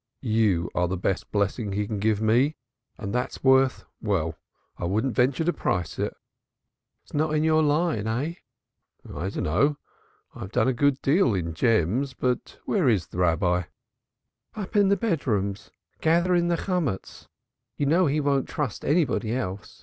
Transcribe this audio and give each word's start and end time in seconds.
"You 0.23 0.71
are 0.73 0.87
the 0.87 0.97
best 0.97 1.31
blessing 1.31 1.73
he 1.73 1.85
can 1.85 1.99
give 1.99 2.23
me 2.23 2.55
and 2.97 3.13
that's 3.13 3.43
worth 3.43 3.85
well, 4.01 4.35
I 4.75 4.85
wouldn't 4.85 5.13
venture 5.13 5.43
to 5.43 5.53
price 5.53 5.99
it." 5.99 6.17
"It's 7.03 7.13
not 7.13 7.33
your 7.35 7.61
line, 7.61 8.07
eh?" 8.07 8.33
"I 9.07 9.29
don't 9.29 9.43
know, 9.43 9.77
I 10.33 10.39
have 10.39 10.51
done 10.51 10.67
a 10.67 10.73
good 10.73 10.99
deal 11.03 11.35
in 11.35 11.53
gems; 11.53 12.15
but 12.15 12.57
where 12.65 12.89
is 12.89 13.05
the 13.09 13.19
Rabbi?" 13.19 13.65
"Up 14.55 14.75
in 14.75 14.89
the 14.89 14.97
bedrooms, 14.97 15.69
gathering 15.99 16.47
the 16.47 16.57
Chomutz. 16.57 17.27
You 17.77 17.85
know 17.85 18.07
he 18.07 18.19
won't 18.19 18.49
trust 18.49 18.83
anybody 18.83 19.35
else. 19.35 19.79